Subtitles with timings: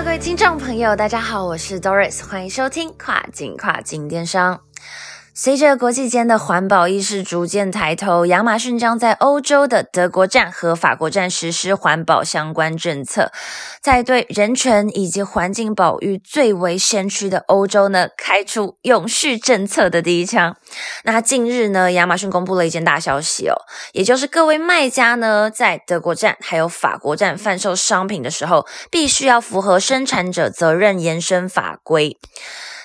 [0.00, 4.60] 各位听众朋友，大家好，我是 Doris，欢迎收听跨境跨境电商。
[5.34, 13.32] 随着国际间的环保意识逐渐抬头，亚马逊将在欧洲的德国站和法国站实施环保相关政策，
[13.80, 20.54] 在对人权以及环境保育最为先驱的欧洲呢，开出永续政策的第一枪。
[21.04, 23.56] 那近日呢，亚马逊公布了一件大消息哦，
[23.92, 32.18] 也就是各位卖家呢，在德国站还有法国站贩售商品的时候，必须要符合生产者责任延伸法规。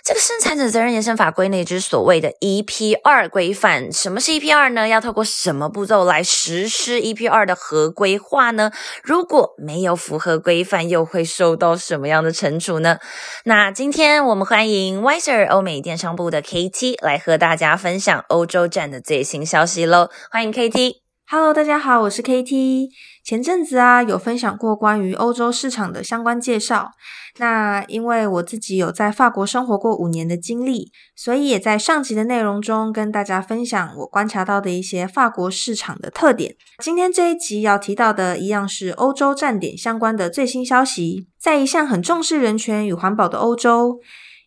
[0.07, 3.91] 这个生产者责任延伸法规呢，也就是所谓的 EPR 规范。
[3.91, 4.87] 什么是 EPR 呢？
[4.87, 8.71] 要透过什么步骤来实施 EPR 的合规化呢？
[9.03, 12.99] 如果没有符合规范，又会受到什么样的惩处呢？
[13.43, 20.09] 那今天我们欢迎 Wiser 欧美电商部的 KT 来和大家分享欧洲站的最新消息喽。
[20.31, 21.06] 欢迎 KT。
[21.29, 22.87] Hello，大家好，我是 KT。
[23.21, 26.91] 前阵子啊，有分享过关于欧洲市场的相关介绍。
[27.39, 36.55] 那因为我自己有在法国生活过五年的经历，所以也在上集的内容中跟大家分享我观察到的一些法国市场的特点。
[36.81, 41.27] 今天这一集要提到的一样是欧洲站点相关的最新消息。
[41.37, 43.99] 在一向很重视人权与环保的欧洲，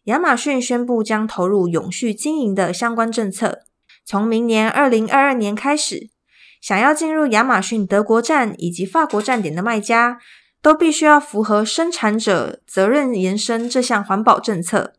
[0.05, 3.59] 亚马逊宣布将投入永续经营的相关政策，
[4.07, 6.09] 从明年二零二二年开始。
[6.61, 10.19] 想要进入亚马逊德国站以及法国站点的卖家，
[10.61, 14.93] 都必须要符合生产者责任延伸这项环保政策，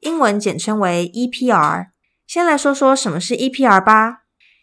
[0.00, 1.86] 英文简称为 EPR。
[2.26, 4.18] 先来说说什么是 EPR 吧。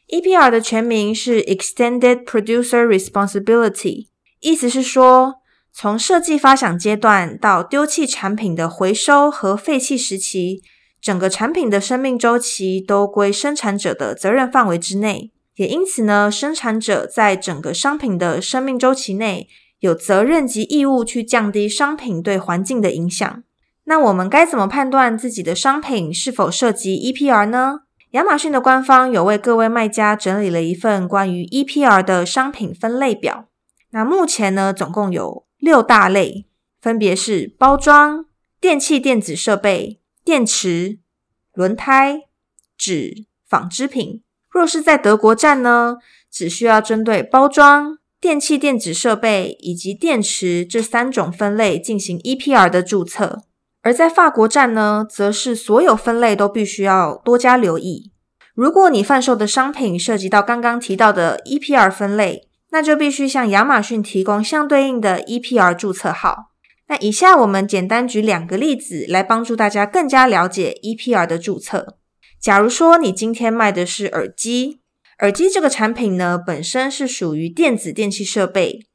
[0.07, 4.09] EPR 的全名是 Extended Producer Responsibility，
[4.39, 5.37] 意思是说，
[5.73, 10.61] 从设计发想阶段到丢弃产品的回收和废弃时期，
[11.02, 15.31] 整个产品的生命周期都归生产者的责任范围之内。
[15.55, 19.48] 也因此呢，生产者在整个商品的生命周期内
[19.80, 23.43] 有责任及义务去降低商品对环境的影响。
[23.86, 27.82] 那我们该怎么判断自己的商品是否涉及 EPR 呢？
[28.11, 33.48] 亚马逊的官方有为各位卖家整理了一份关于 EPR 的商品分类表。
[33.92, 36.48] 那目前呢，总共有六大类，
[36.82, 38.26] 分别是包装、
[38.60, 40.99] 电器电子设备、电池、
[41.54, 42.23] 轮胎、
[42.77, 44.21] 纸、纺织品。
[44.55, 45.98] 若是在德国站呢，
[46.32, 53.39] 只需要针对包装、电器电子设备以及电池这三种分类进行 EPR 的注册；
[53.82, 58.14] 而在法国站呢，则是所有分类都必须要多加留意。
[58.54, 66.52] 如果你贩售的商品涉及到刚刚提到的 EPR 分类，那就必须向亚马逊提供相对应的 EPR 注册号。
[66.88, 71.98] 那以下我们简单举两个例子来帮助大家更加了解 EPR 的注册。
[72.45, 74.80] 假如说你今天卖的是耳机，
[75.17, 78.86] 耳机这个产品呢，本身是属于电子电器设备，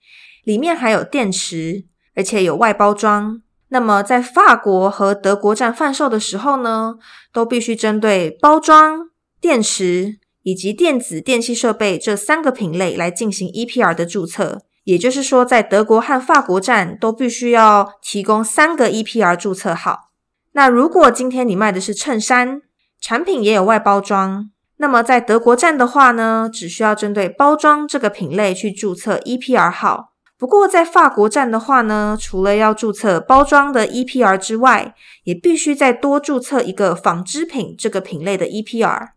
[0.45, 1.85] 里面还有电池，
[2.15, 3.43] 而且有外包装。
[3.71, 6.95] 那么在法国和德国站贩售的时候呢，
[7.33, 14.63] 都必须针对包装、电池以及电子电器设备这三个品类来进行 EPR 的注册。
[14.85, 20.13] 也就是说，在德国和法国站都必须要提供三个 EPR 注册号。
[20.53, 22.63] 那如果今天你卖的是衬衫，
[23.01, 30.13] 产品也有外包装，那么在德国站的话呢，只需要针对包装这个品类去注册 EPR 号。
[30.37, 34.95] 不过在法国站的话呢，除了要注册包装的 EPR 之外，
[35.25, 39.09] 也必须再多注册一个纺织品这个品类的 EPR。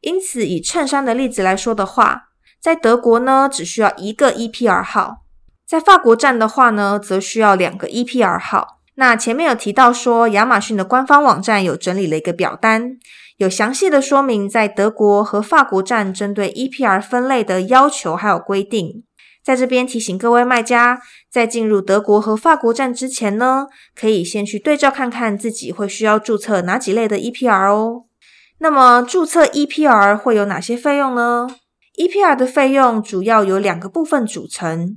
[0.00, 2.28] 因此，以衬衫的例子来说的话，
[2.60, 5.22] 在德国呢，只需要一个 EPR 号；
[5.66, 8.77] 在法国站的话呢，则需要两个 EPR 号。
[9.00, 12.98] 那前面有提到说，亚马逊的官方网站有整理了一个表单，
[13.36, 19.04] 有详细的说明在德国和法国站针对 EPR 分类的要求还有规定。
[19.44, 21.00] 在这边提醒各位卖家，
[21.30, 28.06] 在进入德国和法国站之前呢，可以先去对照看看自己会需要注册哪几类的 EPR 哦。
[28.58, 31.46] 那么注册 EPR 会有哪些费用呢
[31.96, 34.96] ？EPR 的费用主要由两个部分组成，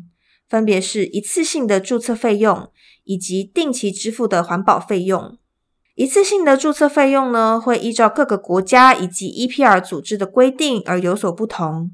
[0.50, 2.72] 分别是一次性的注册费用。
[3.12, 5.38] 以及定期支付的环保费用，
[5.96, 11.92] 一次性的注册费用呢，会依照各个国家以及 EPR 组织的规定而有所不同。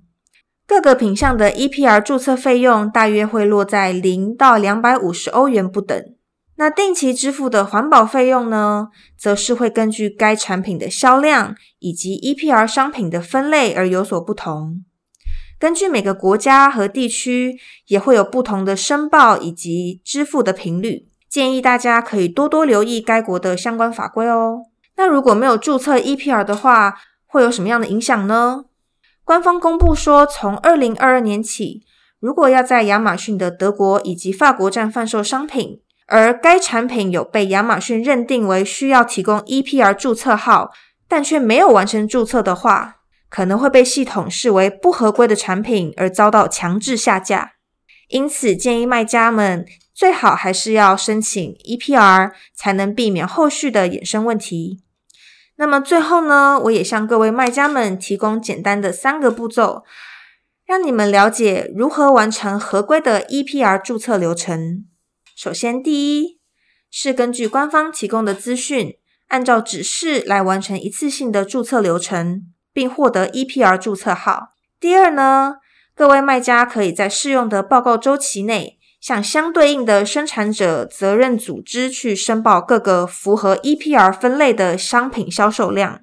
[0.68, 6.00] 各个品项的 EPR 注册费用大约会落在零到两百五十欧元不等。
[6.58, 14.84] 那定期支付的环保费用呢，则是会根据该产品的销量以及 EPR 商品的分类而有所不同。
[15.60, 17.58] 根据每个国家和地区，
[17.88, 21.08] 也会有不同的申报以及支付的频率。
[21.28, 24.64] 建议大家可以多多留意该国的相关法规哦。
[24.96, 26.96] 那如果没有注册 EPR 的话，
[27.26, 28.66] 会有什么样的影响呢？
[29.24, 31.84] 官方公布说，从二零二二年起，
[32.20, 40.72] 如果要在亚马逊的德国以及法国站贩售商品，而该产品有被亚马逊认定为需要提供 EPR 注册号，
[41.08, 42.97] 但却没有完成注册的话，
[43.30, 47.54] 可能会被系统视为不合规的产品而遭到强制下架。
[48.08, 54.82] 因此，建议卖家们最好还是要申请 EPR，才能避免后续的衍生问题。
[55.58, 59.84] 那么最后呢，我也向各位卖家们提供简单的三个步骤，
[60.66, 64.86] 让你们了解如何完成合规的 EPR 注册流程。
[65.36, 66.40] 首先，第一
[66.90, 68.98] 是根据官方提供的资讯，
[69.28, 72.44] 按照指示来完成一次性的注册流程，
[72.78, 74.50] 并获得 EPR 注册号。
[74.80, 75.56] 第二呢，
[75.96, 86.02] 各位卖家可以在适用的报告周期内，向相对应的生产者责任组织去申报各个符合 EPR 分类的商品销售量。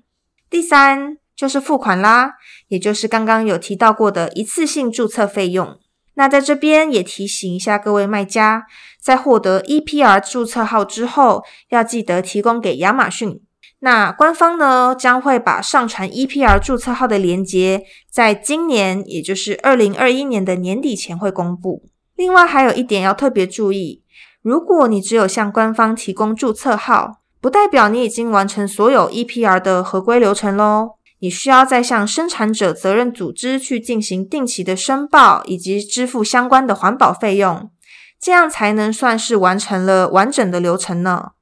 [0.50, 2.32] 第三就是付款啦，
[2.66, 5.78] 也就是刚刚有提到过的一次性注册费用。
[6.14, 8.66] 那在这边也提醒一下各位卖家，
[9.00, 13.40] 在获得 EPR 注册号之后，要记得提供给亚马逊。
[13.84, 21.84] 那官方呢将会把上传 EPR 注册号的链接，在今年，也就是二零二一年的年底前会公布。
[22.16, 24.02] 另外还有一点要特别注意，
[24.40, 30.92] 如果你只有向官方提供注册号，不代表你已经完成所有 EPR 的合规流程喽。
[31.18, 37.70] 你需要再向生产者责任组织去进行定期的申报，以及支付相关的环保费用，
[38.18, 41.32] 这样才能算是完成了完整的流程呢。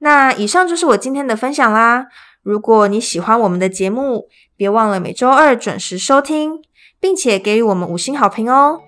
[0.00, 2.06] 那以上就是我今天的分享啦。
[2.42, 6.62] 如果你喜欢我们的节目，别忘了每周二准时收听，
[6.98, 8.80] 并且给予我们五星好评哦。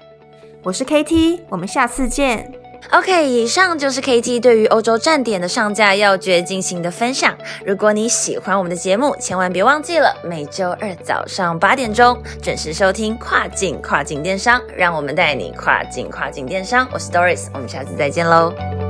[0.64, 2.52] 我是 KT，我们下次见。
[2.90, 7.36] OK，以上就是 KT 对于欧洲站点的上架要诀进行的分享。
[7.64, 16.88] 如果你喜欢我们的节目，千万别忘记了每周二早上八点钟准时收听跨境跨境电商，让我们带你跨境跨境电商。
[16.92, 18.81] 我是 Doris，我们下次再见喽。